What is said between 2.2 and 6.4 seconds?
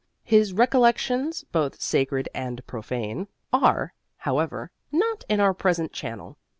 and profane, are, however, not in our present channel.